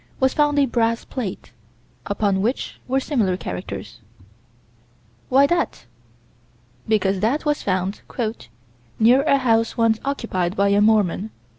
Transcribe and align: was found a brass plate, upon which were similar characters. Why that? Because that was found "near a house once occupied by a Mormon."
was 0.19 0.33
found 0.33 0.57
a 0.57 0.65
brass 0.65 1.05
plate, 1.05 1.51
upon 2.07 2.41
which 2.41 2.79
were 2.87 2.99
similar 2.99 3.37
characters. 3.37 3.99
Why 5.29 5.45
that? 5.45 5.85
Because 6.87 7.19
that 7.19 7.45
was 7.45 7.61
found 7.61 8.01
"near 8.97 9.21
a 9.21 9.37
house 9.37 9.77
once 9.77 9.99
occupied 10.03 10.55
by 10.55 10.69
a 10.69 10.81
Mormon." 10.81 11.29